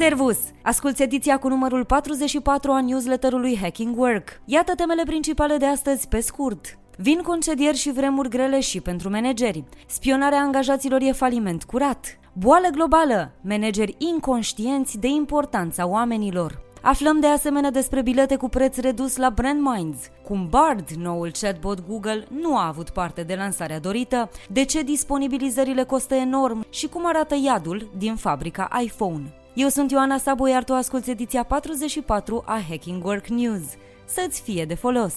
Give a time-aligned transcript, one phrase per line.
[0.00, 0.38] Servus!
[0.62, 4.40] Asculți ediția cu numărul 44 a newsletterului Hacking Work.
[4.44, 6.78] Iată temele principale de astăzi pe scurt.
[6.96, 9.64] Vin concedieri și vremuri grele și pentru manageri.
[9.86, 12.18] Spionarea angajaților e faliment curat.
[12.32, 16.60] Boală globală, manageri inconștienți de importanța oamenilor.
[16.82, 21.86] Aflăm de asemenea despre bilete cu preț redus la Brand Minds, cum Bard, noul chatbot
[21.88, 27.06] Google, nu a avut parte de lansarea dorită, de ce disponibilizările costă enorm și cum
[27.06, 29.34] arată iadul din fabrica iPhone.
[29.54, 33.62] Eu sunt Ioana Sabo, iar tu asculti ediția 44 a Hacking Work News.
[34.04, 35.14] Să-ți fie de folos!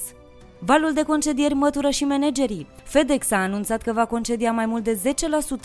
[0.66, 2.68] Valul de concedieri mătură și managerii.
[2.84, 5.00] FedEx a anunțat că va concedia mai mult de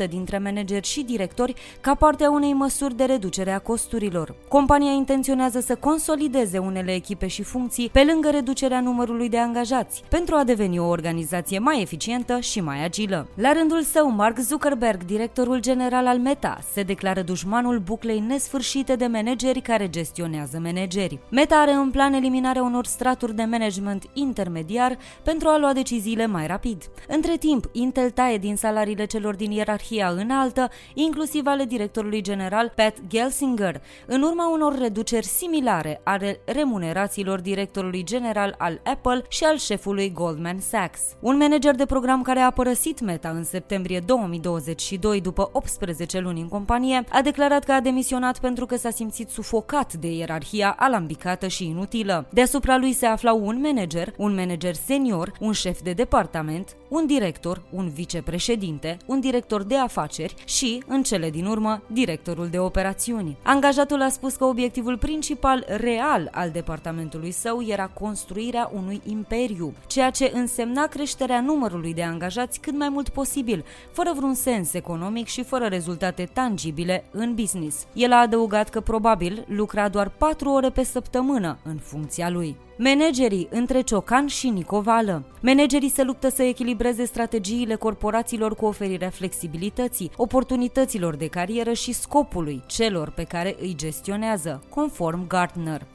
[0.05, 4.35] 10% dintre manageri și directori ca parte a unei măsuri de reducere a costurilor.
[4.49, 10.35] Compania intenționează să consolideze unele echipe și funcții pe lângă reducerea numărului de angajați, pentru
[10.35, 13.29] a deveni o organizație mai eficientă și mai agilă.
[13.35, 19.07] La rândul său, Mark Zuckerberg, directorul general al Meta, se declară dușmanul buclei nesfârșite de
[19.07, 21.19] manageri care gestionează manageri.
[21.31, 26.27] Meta are în plan eliminarea unor straturi de management intermediar financiar pentru a lua deciziile
[26.27, 26.91] mai rapid.
[27.09, 32.95] Între timp, Intel taie din salariile celor din ierarhia înaltă, inclusiv ale directorului general Pat
[33.09, 40.13] Gelsinger, în urma unor reduceri similare ale remunerațiilor directorului general al Apple și al șefului
[40.13, 41.01] Goldman Sachs.
[41.21, 46.49] Un manager de program care a părăsit Meta în septembrie 2022 după 18 luni în
[46.49, 51.65] companie a declarat că a demisionat pentru că s-a simțit sufocat de ierarhia alambicată și
[51.65, 52.27] inutilă.
[52.31, 57.63] Deasupra lui se afla un manager, un manager senior, un șef de departament, un director,
[57.71, 63.37] un vicepreședinte, un director de afaceri și, în cele din urmă, directorul de operațiuni.
[63.43, 70.11] Angajatul a spus că obiectivul principal real al departamentului său era construirea unui imperiu, ceea
[70.11, 75.43] ce însemna creșterea numărului de angajați cât mai mult posibil, fără vreun sens economic și
[75.45, 77.87] fără rezultate tangibile în business.
[77.93, 82.57] El a adăugat că probabil lucra doar 4 ore pe săptămână în funcția lui.
[82.81, 85.25] Managerii între Ciocan și Nicovală.
[85.41, 92.63] Managerii se luptă să echilibreze strategiile corporațiilor cu oferirea flexibilității, oportunităților de carieră și scopului
[92.67, 95.83] celor pe care îi gestionează, conform Gartner.
[95.83, 95.87] 41%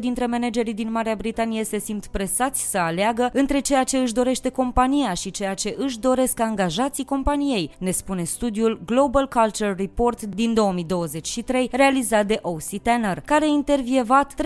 [0.00, 4.48] dintre managerii din Marea Britanie se simt presați să aleagă între ceea ce își dorește
[4.48, 10.54] compania și ceea ce își doresc angajații companiei, ne spune studiul Global Culture Report din
[10.54, 12.82] 2023 realizat de O.C.
[12.82, 14.40] Tanner, care a intervievat 36.000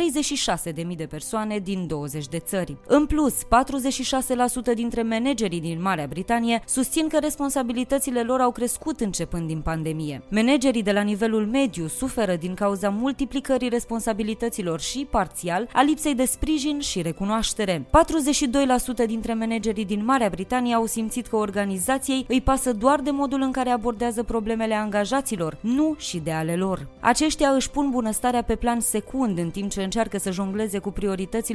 [0.74, 1.14] de persoane
[1.62, 2.76] din 20 de țări.
[2.86, 9.46] În plus, 46% dintre managerii din Marea Britanie susțin că responsabilitățile lor au crescut începând
[9.46, 10.22] din pandemie.
[10.28, 16.24] Managerii de la nivelul mediu suferă din cauza multiplicării responsabilităților și, parțial, a lipsei de
[16.24, 17.86] sprijin și recunoaștere.
[19.04, 23.40] 42% dintre managerii din Marea Britanie au simțit că organizației îi pasă doar de modul
[23.40, 26.86] în care abordează problemele angajaților, nu și de ale lor.
[27.00, 31.05] Aceștia își pun bunăstarea pe plan secund în timp ce încearcă să jongleze cu prioritățile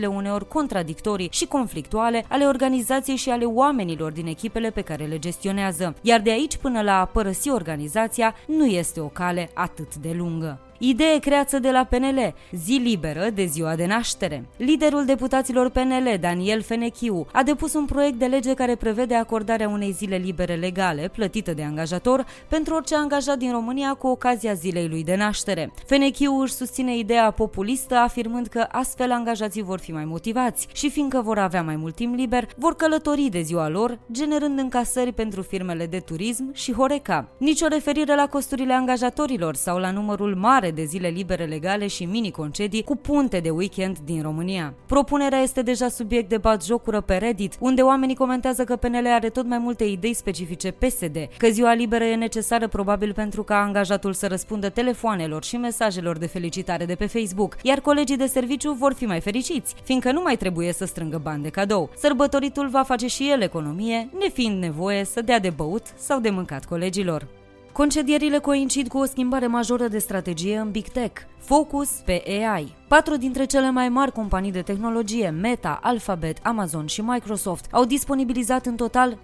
[0.08, 5.96] uneori contradictorii și conflictuale ale organizației și ale oamenilor din echipele pe care le gestionează.
[6.02, 10.60] Iar de aici până la a părăsi organizația nu este o cale atât de lungă.
[10.84, 14.46] Idee creată de la PNL, zi liberă de ziua de naștere.
[14.58, 19.92] Liderul deputaților PNL, Daniel Fenechiu, a depus un proiect de lege care prevede acordarea unei
[19.92, 25.04] zile libere legale, plătită de angajator, pentru orice angajat din România cu ocazia zilei lui
[25.04, 25.72] de naștere.
[25.86, 31.22] Fenechiu își susține ideea populistă, afirmând că astfel angajații vor fi mai motivați și fiindcă
[31.22, 35.86] vor avea mai mult timp liber, vor călători de ziua lor, generând încasări pentru firmele
[35.86, 37.28] de turism și Horeca.
[37.38, 42.06] Nici o referire la costurile angajatorilor sau la numărul mare de zile libere legale și
[42.06, 44.74] mini-concedii cu punte de weekend din România.
[44.86, 49.30] Propunerea este deja subiect de bat jocură pe Reddit, unde oamenii comentează că PNL are
[49.30, 54.14] tot mai multe idei specifice PSD, că ziua liberă e necesară probabil pentru ca angajatul
[54.14, 58.94] să răspundă telefoanelor și mesajelor de felicitare de pe Facebook, iar colegii de serviciu vor
[58.94, 61.90] fi mai fericiți, fiindcă nu mai trebuie să strângă bani de cadou.
[61.98, 66.66] Sărbătoritul va face și el economie, nefiind nevoie să dea de băut sau de mâncat
[66.66, 67.41] colegilor.
[67.74, 72.81] Concedierile coincid cu o schimbare majoră de strategie în Big Tech, focus pe AI.
[72.92, 78.66] Patru dintre cele mai mari companii de tehnologie, Meta, Alphabet, Amazon și Microsoft, au disponibilizat
[78.66, 79.18] în total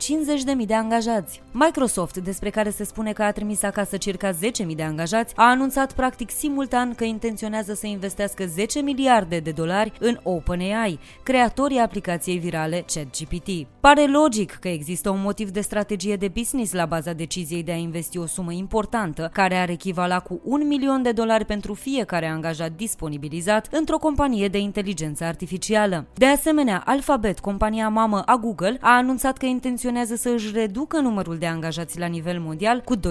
[0.59, 1.41] 50.000 de angajați.
[1.51, 4.37] Microsoft, despre care se spune că a trimis acasă circa 10.000
[4.75, 10.19] de angajați, a anunțat practic simultan că intenționează să investească 10 miliarde de dolari în
[10.23, 13.67] OpenAI, creatorii aplicației virale ChatGPT.
[13.79, 17.75] Pare logic că există un motiv de strategie de business la baza deciziei de a
[17.75, 22.71] investi o sumă importantă, care ar echivala cu un milion de dolari pentru fiecare angajat
[22.71, 26.05] disponibilizat investat într-o companie de inteligență artificială.
[26.13, 31.37] De asemenea, Alphabet, compania mamă a Google, a anunțat că intenționează să își reducă numărul
[31.37, 33.01] de angajați la nivel mondial cu 12.000,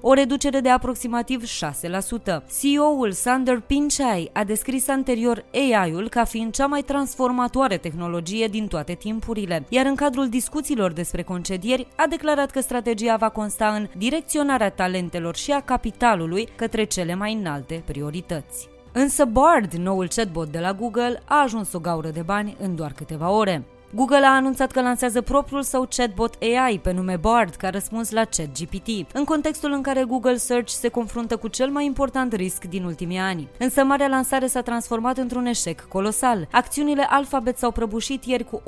[0.00, 2.42] o reducere de aproximativ 6%.
[2.60, 8.94] CEO-ul Sander Pichai a descris anterior AI-ul ca fiind cea mai transformatoare tehnologie din toate
[8.94, 14.70] timpurile, iar în cadrul discuțiilor despre concedieri a declarat că strategia va consta în direcționarea
[14.70, 18.71] talentelor și a capitalului către cele mai înalte priorități.
[18.94, 22.92] Însă Bard, noul chatbot de la Google, a ajuns o gaură de bani în doar
[22.92, 23.64] câteva ore.
[23.94, 28.24] Google a anunțat că lansează propriul său chatbot AI pe nume Bard ca răspuns la
[28.24, 32.84] ChatGPT, în contextul în care Google Search se confruntă cu cel mai important risc din
[32.84, 33.48] ultimii ani.
[33.58, 36.48] Însă marea lansare s-a transformat într-un eșec colosal.
[36.50, 38.62] Acțiunile Alphabet s-au prăbușit ieri cu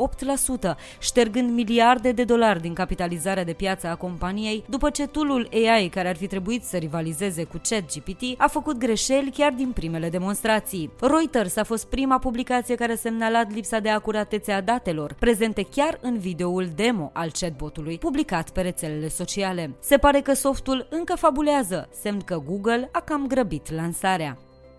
[0.71, 5.89] 8%, ștergând miliarde de dolari din capitalizarea de piață a companiei, după ce toolul AI
[5.89, 10.91] care ar fi trebuit să rivalizeze cu ChatGPT a făcut greșeli chiar din primele demonstrații.
[11.01, 16.19] Reuters a fost prima publicație care semnalat lipsa de acuratețe a datelor, prezente chiar în
[16.19, 19.75] videoul demo al chatbotului publicat pe rețelele sociale.
[19.81, 24.39] Se pare că softul încă fabulează, semn că Google a cam grăbit lansarea.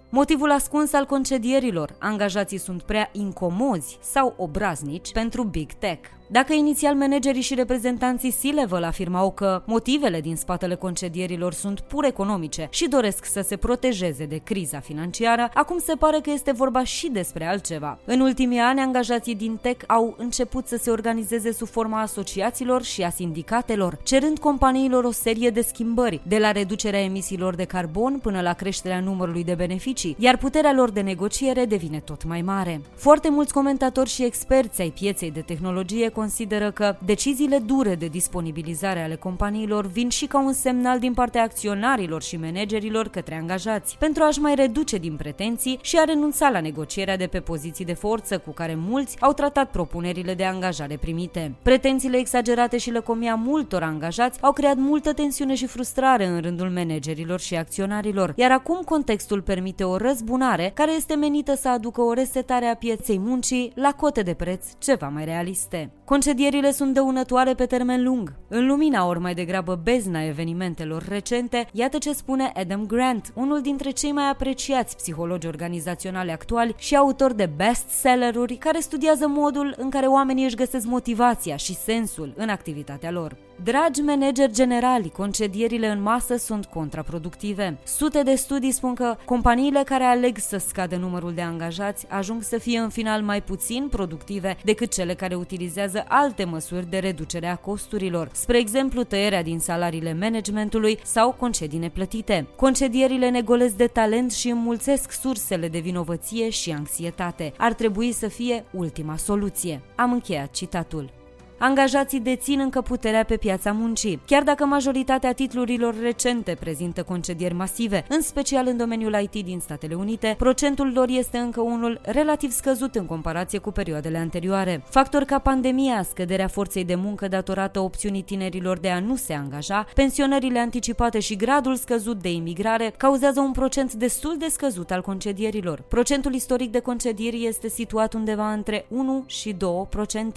[0.09, 6.09] Motivul ascuns al concedierilor, angajații sunt prea incomozi sau obraznici pentru Big Tech.
[6.27, 12.67] Dacă inițial managerii și reprezentanții C-level afirmau că motivele din spatele concedierilor sunt pur economice
[12.71, 17.09] și doresc să se protejeze de criza financiară, acum se pare că este vorba și
[17.09, 17.99] despre altceva.
[18.05, 23.03] În ultimii ani, angajații din tech au început să se organizeze sub forma asociațiilor și
[23.03, 28.41] a sindicatelor, cerând companiilor o serie de schimbări, de la reducerea emisiilor de carbon până
[28.41, 32.81] la creșterea numărului de beneficii, iar puterea lor de negociere devine tot mai mare.
[32.95, 39.01] Foarte mulți comentatori și experți ai pieței de tehnologie consideră că deciziile dure de disponibilizare
[39.03, 44.23] ale companiilor vin și ca un semnal din partea acționarilor și managerilor către angajați, pentru
[44.23, 48.37] a-și mai reduce din pretenții și a renunța la negocierea de pe poziții de forță
[48.37, 51.55] cu care mulți au tratat propunerile de angajare primite.
[51.61, 57.39] Pretențiile exagerate și lăcomia multor angajați au creat multă tensiune și frustrare în rândul managerilor
[57.39, 62.65] și acționarilor, iar acum contextul permite o răzbunare care este menită să aducă o resetare
[62.65, 65.91] a pieței muncii la cote de preț ceva mai realiste.
[66.05, 68.33] Concedierile sunt dăunătoare pe termen lung.
[68.47, 73.89] În lumina ori mai degrabă bezna evenimentelor recente, iată ce spune Adam Grant, unul dintre
[73.89, 80.05] cei mai apreciați psihologi organizaționale actuali și autor de bestselleruri care studiază modul în care
[80.05, 83.35] oamenii își găsesc motivația și sensul în activitatea lor.
[83.63, 87.77] Dragi manageri generali, concedierile în masă sunt contraproductive.
[87.83, 92.57] Sute de studii spun că companiile care aleg să scadă numărul de angajați ajung să
[92.57, 97.55] fie în final mai puțin productive decât cele care utilizează alte măsuri de reducere a
[97.55, 102.47] costurilor, spre exemplu tăierea din salariile managementului sau concedii neplătite.
[102.55, 107.53] Concedierile ne golesc de talent și înmulțesc sursele de vinovăție și anxietate.
[107.57, 109.81] Ar trebui să fie ultima soluție.
[109.95, 111.23] Am încheiat citatul.
[111.57, 118.05] Angajații dețin încă puterea pe piața muncii, chiar dacă majoritatea titlurilor recente prezintă concedieri masive,
[118.09, 122.95] în special în domeniul IT din Statele Unite, procentul lor este încă unul relativ scăzut
[122.95, 124.83] în comparație cu perioadele anterioare.
[124.89, 129.85] Factori ca pandemia, scăderea forței de muncă datorată opțiunii tinerilor de a nu se angaja,
[129.93, 135.83] pensionările anticipate și gradul scăzut de imigrare cauzează un procent destul de scăzut al concedierilor.
[135.87, 139.55] Procentul istoric de concedieri este situat undeva între 1 și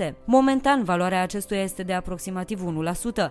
[0.08, 0.14] 2%.
[0.24, 2.60] Momentan, valoarea Valoarea acestuia este de aproximativ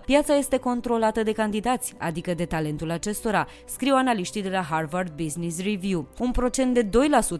[0.04, 5.62] Piața este controlată de candidați, adică de talentul acestora, scriu analiștii de la Harvard Business
[5.62, 6.08] Review.
[6.18, 6.90] Un procent de 2%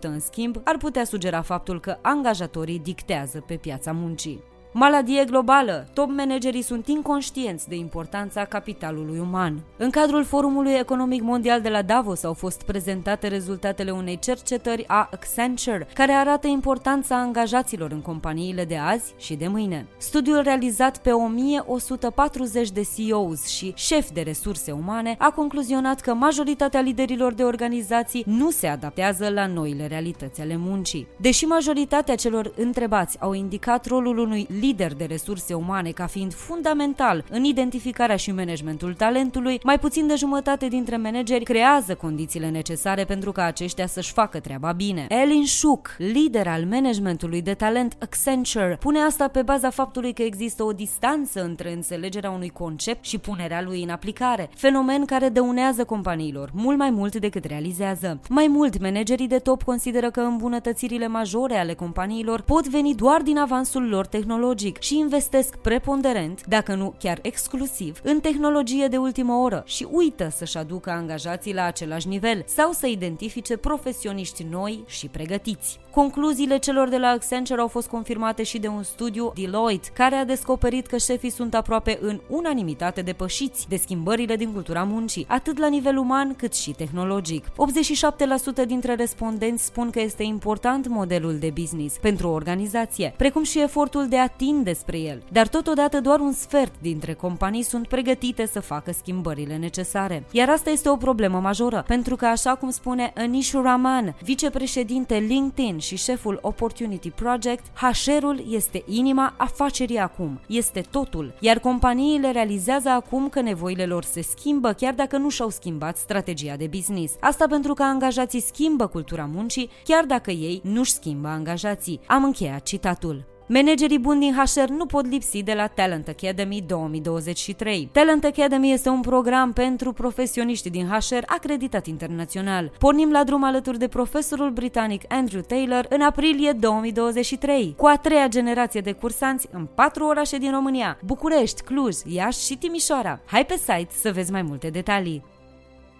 [0.00, 4.42] în schimb ar putea sugera faptul că angajatorii dictează pe piața muncii.
[4.72, 5.88] Maladie globală.
[5.92, 9.60] Top managerii sunt inconștienți de importanța capitalului uman.
[9.76, 15.08] În cadrul Forumului Economic Mondial de la Davos au fost prezentate rezultatele unei cercetări a
[15.12, 19.86] Accenture, care arată importanța angajaților în companiile de azi și de mâine.
[19.96, 26.80] Studiul realizat pe 1140 de CEOs și șefi de resurse umane a concluzionat că majoritatea
[26.80, 31.06] liderilor de organizații nu se adaptează la noile realități ale muncii.
[31.16, 37.24] Deși majoritatea celor întrebați au indicat rolul unui lider de resurse umane ca fiind fundamental
[37.30, 43.32] în identificarea și managementul talentului, mai puțin de jumătate dintre manageri creează condițiile necesare pentru
[43.32, 45.06] ca aceștia să-și facă treaba bine.
[45.08, 50.62] Elin Shuck, lider al managementului de talent Accenture, pune asta pe baza faptului că există
[50.62, 56.50] o distanță între înțelegerea unui concept și punerea lui în aplicare, fenomen care dăunează companiilor
[56.54, 58.20] mult mai mult decât realizează.
[58.28, 63.38] Mai mult, managerii de top consideră că îmbunătățirile majore ale companiilor pot veni doar din
[63.38, 69.32] avansul lor tehnologic tehnologic și investesc preponderent, dacă nu chiar exclusiv, în tehnologie de ultimă
[69.32, 75.06] oră și uită să-și aducă angajații la același nivel sau să identifice profesioniști noi și
[75.06, 75.78] pregătiți.
[75.90, 80.24] Concluziile celor de la Accenture au fost confirmate și de un studiu Deloitte, care a
[80.24, 85.68] descoperit că șefii sunt aproape în unanimitate depășiți de schimbările din cultura muncii, atât la
[85.68, 87.44] nivel uman cât și tehnologic.
[87.46, 93.60] 87% dintre respondenți spun că este important modelul de business pentru o organizație, precum și
[93.60, 98.46] efortul de a tinde spre el, dar totodată doar un sfert dintre companii sunt pregătite
[98.46, 100.24] să facă schimbările necesare.
[100.30, 105.78] Iar asta este o problemă majoră, pentru că așa cum spune Anishu Raman, vicepreședinte LinkedIn
[105.78, 113.28] și șeful Opportunity Project, HR-ul este inima afacerii acum, este totul, iar companiile realizează acum
[113.28, 117.14] că nevoile lor se schimbă chiar dacă nu și-au schimbat strategia de business.
[117.20, 122.00] Asta pentru că angajații schimbă cultura muncii chiar dacă ei nu-și schimbă angajații.
[122.06, 123.36] Am încheiat citatul.
[123.50, 127.88] Managerii buni din HR nu pot lipsi de la Talent Academy 2023.
[127.92, 132.72] Talent Academy este un program pentru profesioniști din HR acreditat internațional.
[132.78, 138.28] Pornim la drum alături de profesorul britanic Andrew Taylor în aprilie 2023, cu a treia
[138.28, 143.20] generație de cursanți în patru orașe din România, București, Cluj, Iași și Timișoara.
[143.26, 145.37] Hai pe site să vezi mai multe detalii.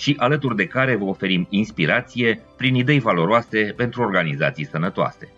[0.00, 5.32] și alături de care vă oferim inspirație prin idei valoroase pentru organizații sănătoase.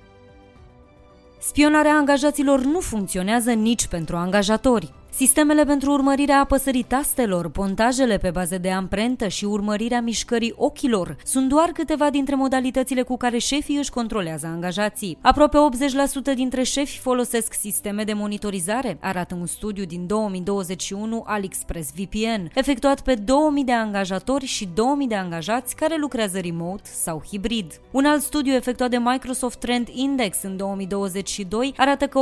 [1.38, 4.92] Spionarea angajaților nu funcționează nici pentru angajatori.
[5.14, 11.48] Sistemele pentru urmărirea apăsării tastelor, pontajele pe bază de amprentă și urmărirea mișcării ochilor sunt
[11.48, 15.18] doar câteva dintre modalitățile cu care șefii își controlează angajații.
[15.20, 15.58] Aproape
[16.32, 22.50] 80% dintre șefi folosesc sisteme de monitorizare, arată un studiu din 2021 al Express VPN,
[22.54, 27.80] efectuat pe 2000 de angajatori și 2000 de angajați care lucrează remote sau hibrid.
[27.90, 32.20] Un alt studiu efectuat de Microsoft Trend Index în 2022 arată că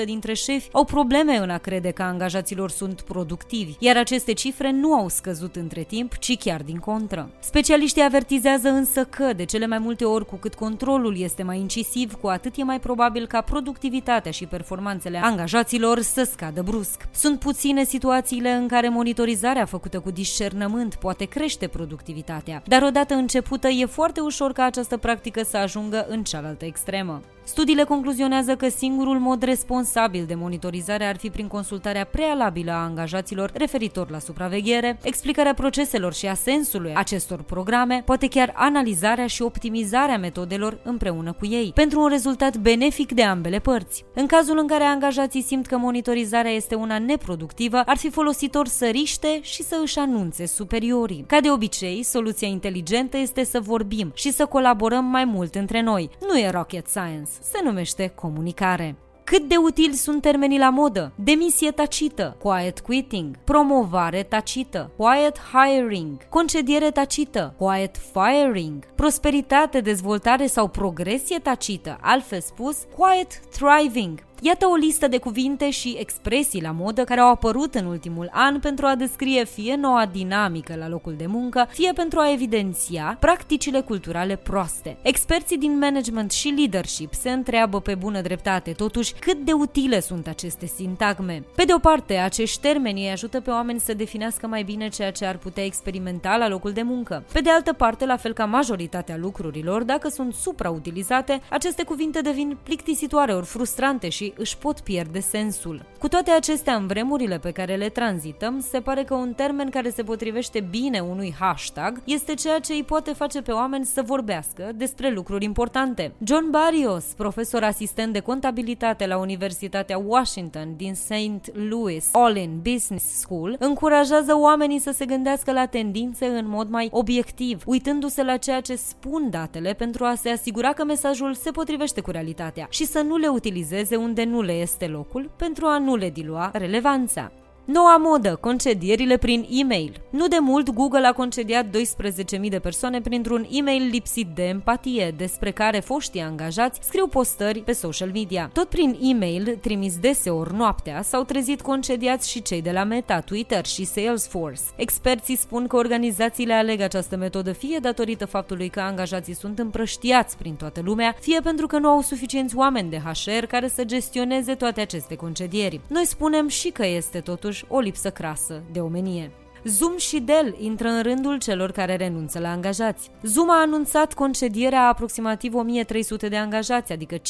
[0.00, 4.70] 85% dintre șefi au probleme în a crede că angajaților sunt productivi, iar aceste cifre
[4.70, 7.30] nu au scăzut între timp, ci chiar din contră.
[7.38, 12.14] Specialiștii avertizează însă că, de cele mai multe ori, cu cât controlul este mai incisiv,
[12.14, 17.08] cu atât e mai probabil ca productivitatea și performanțele angajaților să scadă brusc.
[17.14, 23.68] Sunt puține situațiile în care monitorizarea făcută cu discernământ poate crește productivitatea, dar odată începută
[23.68, 27.22] e foarte ușor ca această practică să ajungă în cealaltă extremă.
[27.50, 33.50] Studiile concluzionează că singurul mod responsabil de monitorizare ar fi prin consultarea prealabilă a angajaților
[33.54, 40.18] referitor la supraveghere, explicarea proceselor și a sensului acestor programe, poate chiar analizarea și optimizarea
[40.18, 44.04] metodelor împreună cu ei, pentru un rezultat benefic de ambele părți.
[44.14, 48.86] În cazul în care angajații simt că monitorizarea este una neproductivă, ar fi folositor să
[48.86, 51.24] riște și să își anunțe superiorii.
[51.26, 56.10] Ca de obicei, soluția inteligentă este să vorbim și să colaborăm mai mult între noi.
[56.28, 58.96] Nu e rocket science se numește comunicare.
[59.24, 61.12] Cât de utili sunt termenii la modă?
[61.14, 70.68] Demisie tacită, quiet quitting, promovare tacită, quiet hiring, concediere tacită, quiet firing, prosperitate, dezvoltare sau
[70.68, 77.04] progresie tacită, altfel spus, quiet thriving, Iată o listă de cuvinte și expresii la modă
[77.04, 81.26] care au apărut în ultimul an pentru a descrie fie noua dinamică la locul de
[81.26, 84.96] muncă, fie pentru a evidenția practicile culturale proaste.
[85.02, 90.26] Experții din management și leadership se întreabă pe bună dreptate, totuși, cât de utile sunt
[90.26, 91.44] aceste sintagme.
[91.56, 95.12] Pe de o parte, acești termeni îi ajută pe oameni să definească mai bine ceea
[95.12, 97.24] ce ar putea experimenta la locul de muncă.
[97.32, 102.56] Pe de altă parte, la fel ca majoritatea lucrurilor, dacă sunt suprautilizate, aceste cuvinte devin
[102.62, 105.82] plictisitoare ori frustrante și își pot pierde sensul.
[105.98, 109.90] Cu toate acestea, în vremurile pe care le tranzităm, se pare că un termen care
[109.90, 114.70] se potrivește bine unui hashtag este ceea ce îi poate face pe oameni să vorbească
[114.74, 116.12] despre lucruri importante.
[116.24, 121.50] John Barrios, profesor asistent de contabilitate la Universitatea Washington din St.
[121.52, 127.62] Louis Olin Business School, încurajează oamenii să se gândească la tendințe în mod mai obiectiv,
[127.66, 132.10] uitându-se la ceea ce spun datele pentru a se asigura că mesajul se potrivește cu
[132.10, 135.96] realitatea și să nu le utilizeze unde unde nu le este locul pentru a nu
[135.96, 137.32] le dilua relevanța.
[137.64, 140.00] Noua modă, concedierile prin e-mail.
[140.10, 145.50] Nu de mult, Google a concediat 12.000 de persoane printr-un e-mail lipsit de empatie, despre
[145.50, 148.50] care foștii angajați scriu postări pe social media.
[148.52, 153.66] Tot prin e-mail, trimis deseori noaptea, s-au trezit concediați și cei de la Meta, Twitter
[153.66, 154.62] și Salesforce.
[154.76, 160.54] Experții spun că organizațiile aleg această metodă fie datorită faptului că angajații sunt împrăștiați prin
[160.54, 164.80] toată lumea, fie pentru că nu au suficienți oameni de HR care să gestioneze toate
[164.80, 165.80] aceste concedieri.
[165.86, 169.30] Noi spunem și că este totuși totuși o lipsă crasă de omenie.
[169.64, 173.10] Zoom și Dell intră în rândul celor care renunță la angajați.
[173.22, 177.20] Zoom a anunțat concedierea a aproximativ 1300 de angajați, adică 15%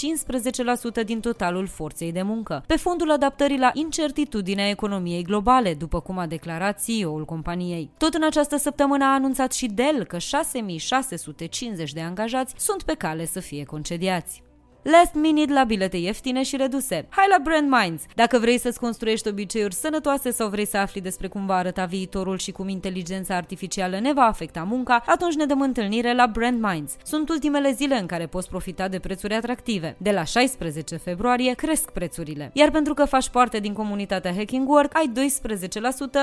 [1.04, 6.26] din totalul forței de muncă, pe fondul adaptării la incertitudinea economiei globale, după cum a
[6.26, 7.90] declarat CEO-ul companiei.
[7.98, 13.26] Tot în această săptămână a anunțat și Dell că 6650 de angajați sunt pe cale
[13.26, 14.42] să fie concediați.
[14.82, 17.06] Last minute la bilete ieftine și reduse.
[17.08, 18.02] Hai la Brand Minds!
[18.14, 22.38] Dacă vrei să-ți construiești obiceiuri sănătoase sau vrei să afli despre cum va arăta viitorul
[22.38, 26.96] și cum inteligența artificială ne va afecta munca, atunci ne dăm întâlnire la Brand Minds.
[27.04, 29.96] Sunt ultimele zile în care poți profita de prețuri atractive.
[29.98, 32.50] De la 16 februarie cresc prețurile.
[32.54, 35.12] Iar pentru că faci parte din comunitatea Hacking Work, ai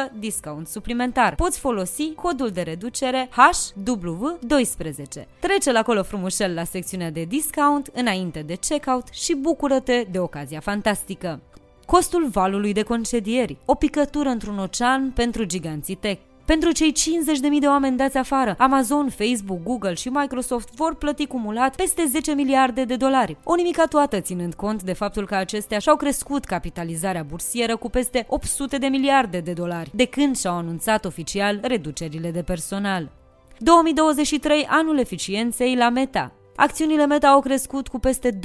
[0.10, 1.36] 12% discount suplimentar.
[1.36, 5.26] Poți folosi codul de reducere HW12.
[5.40, 10.60] Trece la acolo frumușel la secțiunea de discount înainte de checkout și bucură-te de ocazia
[10.60, 11.42] fantastică.
[11.86, 16.22] Costul valului de concedieri, o picătură într-un ocean pentru giganții tech.
[16.46, 21.76] Pentru cei 50.000 de oameni dați afară, Amazon, Facebook, Google și Microsoft vor plăti cumulat
[21.76, 23.38] peste 10 miliarde de dolari.
[23.44, 28.26] O nimica toată ținând cont de faptul că acestea și-au crescut capitalizarea bursieră cu peste
[28.30, 33.12] 800 de miliarde de dolari, de când și-au anunțat oficial reducerile de personal.
[33.60, 36.37] 2023, anul eficienței la Meta.
[36.60, 38.40] Acțiunile Meta au crescut cu peste 20%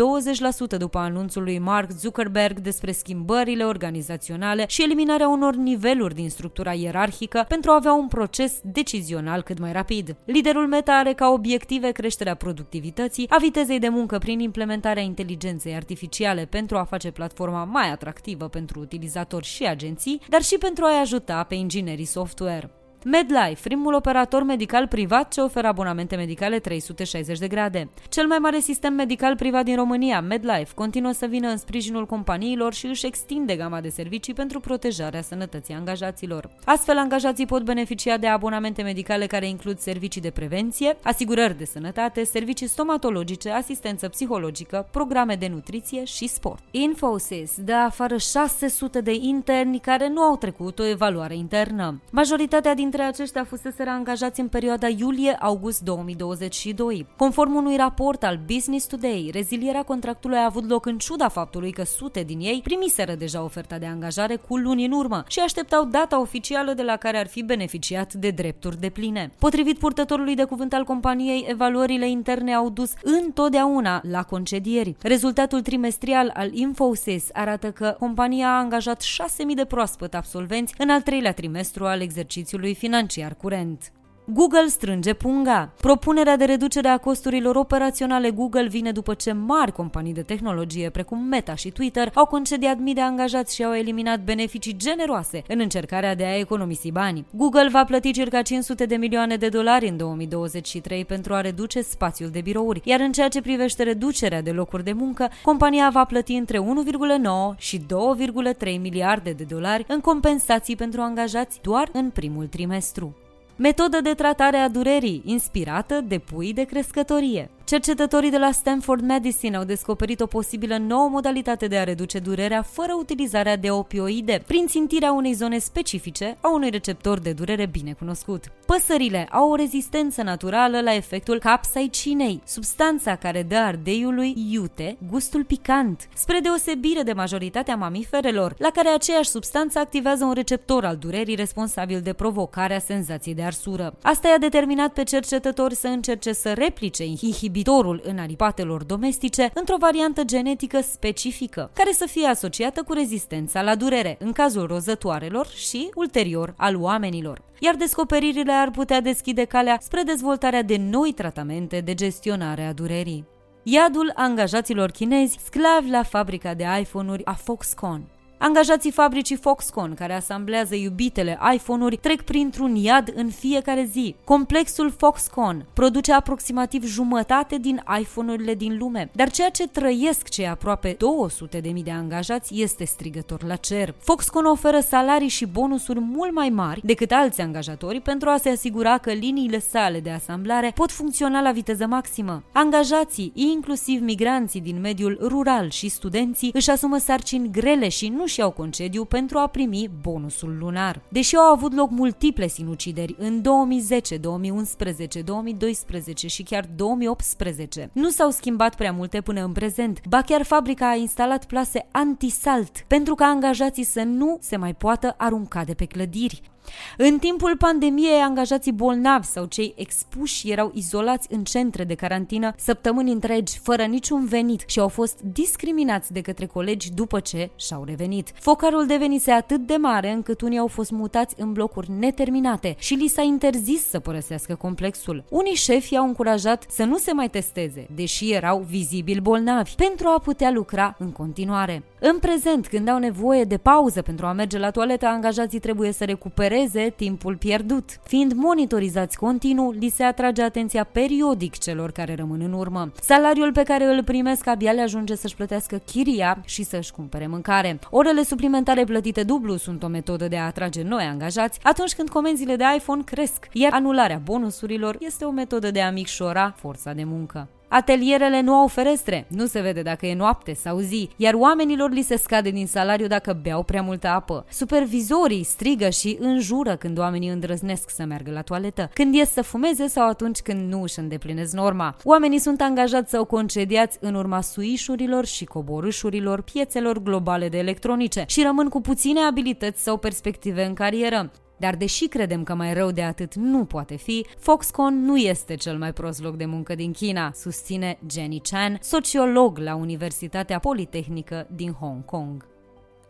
[0.79, 7.45] după anunțul lui Mark Zuckerberg despre schimbările organizaționale și eliminarea unor niveluri din structura ierarhică
[7.49, 10.17] pentru a avea un proces decizional cât mai rapid.
[10.25, 16.45] Liderul Meta are ca obiective creșterea productivității, a vitezei de muncă prin implementarea inteligenței artificiale
[16.45, 21.43] pentru a face platforma mai atractivă pentru utilizatori și agenții, dar și pentru a-i ajuta
[21.43, 22.71] pe inginerii software.
[23.05, 27.89] MedLife, primul operator medical privat ce oferă abonamente medicale 360 de grade.
[28.09, 32.75] Cel mai mare sistem medical privat din România, MedLife, continuă să vină în sprijinul companiilor
[32.75, 36.51] și își extinde gama de servicii pentru protejarea sănătății angajaților.
[36.65, 42.25] Astfel, angajații pot beneficia de abonamente medicale care includ servicii de prevenție, asigurări de sănătate,
[42.25, 46.63] servicii stomatologice, asistență psihologică, programe de nutriție și sport.
[46.71, 52.01] Infosys dă afară 600 de interni care nu au trecut o evaluare internă.
[52.11, 57.07] Majoritatea din dintre aceștia fusese angajați în perioada iulie-august 2022.
[57.17, 61.85] Conform unui raport al Business Today, rezilierea contractului a avut loc în ciuda faptului că
[61.85, 66.21] sute din ei primiseră deja oferta de angajare cu luni în urmă și așteptau data
[66.21, 69.33] oficială de la care ar fi beneficiat de drepturi de pline.
[69.39, 74.97] Potrivit purtătorului de cuvânt al companiei, evaluările interne au dus întotdeauna la concedieri.
[75.03, 81.01] Rezultatul trimestrial al Infosys arată că compania a angajat 6.000 de proaspăt absolvenți în al
[81.01, 84.02] treilea trimestru al exercițiului financiar curent.
[84.25, 85.73] Google strânge punga.
[85.81, 91.19] Propunerea de reducere a costurilor operaționale Google vine după ce mari companii de tehnologie precum
[91.19, 96.15] Meta și Twitter au concediat mii de angajați și au eliminat beneficii generoase în încercarea
[96.15, 97.27] de a economisi bani.
[97.31, 102.31] Google va plăti circa 500 de milioane de dolari în 2023 pentru a reduce spațiul
[102.31, 106.33] de birouri, iar în ceea ce privește reducerea de locuri de muncă, compania va plăti
[106.33, 113.17] între 1,9 și 2,3 miliarde de dolari în compensații pentru angajați doar în primul trimestru.
[113.63, 117.51] Metodă de tratare a durerii, inspirată de pui de crescătorie.
[117.65, 122.63] Cercetătorii de la Stanford Medicine au descoperit o posibilă nouă modalitate de a reduce durerea
[122.63, 127.93] fără utilizarea de opioide, prin țintirea unei zone specifice a unui receptor de durere bine
[127.93, 128.45] cunoscut.
[128.67, 136.09] Păsările au o rezistență naturală la efectul capsaicinei, substanța care dă ardeiului iute gustul picant,
[136.15, 142.01] spre deosebire de majoritatea mamiferelor, la care aceeași substanță activează un receptor al durerii responsabil
[142.01, 143.95] de provocarea senzației de arsură.
[144.03, 149.77] Asta i-a determinat pe cercetători să încerce să replice inhibitorul inhibitorul în aripatelor domestice într-o
[149.79, 155.91] variantă genetică specifică, care să fie asociată cu rezistența la durere, în cazul rozătoarelor și,
[155.95, 157.43] ulterior, al oamenilor.
[157.59, 163.25] Iar descoperirile ar putea deschide calea spre dezvoltarea de noi tratamente de gestionare a durerii.
[163.63, 168.12] Iadul angajaților chinezi sclavi la fabrica de iPhone-uri a Foxconn.
[168.45, 174.15] Angajații fabricii Foxconn, care asamblează iubitele iPhone-uri, trec printr-un iad în fiecare zi.
[174.25, 180.97] Complexul Foxconn produce aproximativ jumătate din iPhone-urile din lume, dar ceea ce trăiesc cei aproape
[180.97, 183.95] 200.000 de angajați este strigător la cer.
[183.99, 188.99] Foxconn oferă salarii și bonusuri mult mai mari decât alți angajatori pentru a se asigura
[188.99, 192.43] că liniile sale de asamblare pot funcționa la viteză maximă.
[192.53, 198.51] Angajații, inclusiv migranții din mediul rural și studenții, își asumă sarcini grele și nu și-au
[198.51, 201.03] concediu pentru a primi bonusul lunar.
[201.09, 208.31] Deși au avut loc multiple sinucideri în 2010, 2011, 2012 și chiar 2018, nu s-au
[208.31, 210.01] schimbat prea multe până în prezent.
[210.09, 215.15] Ba chiar fabrica a instalat plase antisalt pentru ca angajații să nu se mai poată
[215.19, 216.52] arunca de pe clădiri.
[216.97, 223.13] În timpul pandemiei, angajații bolnavi sau cei expuși erau izolați în centre de carantină săptămâni
[223.13, 228.33] întregi, fără niciun venit și au fost discriminați de către colegi după ce și-au revenit.
[228.35, 233.09] Focarul devenise atât de mare încât unii au fost mutați în blocuri neterminate și li
[233.09, 235.25] s-a interzis să părăsească complexul.
[235.29, 240.19] Unii șefi i-au încurajat să nu se mai testeze, deși erau vizibil bolnavi, pentru a
[240.19, 241.83] putea lucra în continuare.
[242.01, 246.05] În prezent, când au nevoie de pauză pentru a merge la toaletă, angajații trebuie să
[246.05, 246.52] recupereze
[246.97, 247.85] timpul pierdut.
[248.03, 252.93] Fiind monitorizați continuu, li se atrage atenția periodic celor care rămân în urmă.
[253.01, 257.79] Salariul pe care îl primesc abia le ajunge să-și plătească chiria și să-și cumpere mâncare.
[257.91, 262.57] Orele suplimentare plătite dublu sunt o metodă de a atrage noi angajați atunci când comenzile
[262.57, 267.49] de iPhone cresc, iar anularea bonusurilor este o metodă de a micșora forța de muncă.
[267.75, 272.03] Atelierele nu au ferestre, nu se vede dacă e noapte sau zi, iar oamenilor li
[272.03, 274.45] se scade din salariu dacă beau prea multă apă.
[274.51, 279.87] Supervizorii strigă și înjură când oamenii îndrăznesc să meargă la toaletă, când ies să fumeze
[279.87, 281.97] sau atunci când nu își îndeplinesc norma.
[282.05, 288.43] Oamenii sunt angajați sau concediați în urma suișurilor și coborâșurilor piețelor globale de electronice și
[288.43, 291.31] rămân cu puține abilități sau perspective în carieră.
[291.63, 295.79] Dar deși credem că mai rău de atât nu poate fi, Foxconn nu este cel
[295.79, 301.73] mai prost loc de muncă din China, susține Jenny Chan, sociolog la Universitatea Politehnică din
[301.73, 302.52] Hong Kong.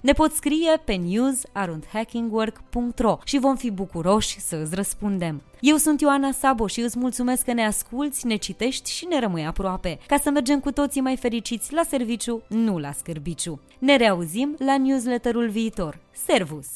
[0.00, 5.42] Ne poți scrie pe news.hackingwork.ro și vom fi bucuroși să îți răspundem.
[5.60, 9.46] Eu sunt Ioana Sabo și îți mulțumesc că ne asculți, ne citești și ne rămâi
[9.46, 13.60] aproape, ca să mergem cu toții mai fericiți la serviciu, nu la scârbiciu.
[13.78, 15.98] Ne reauzim la newsletterul viitor.
[16.26, 16.66] Servus!